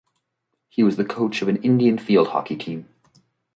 [0.67, 2.89] He was the coach of Indian field hockey team.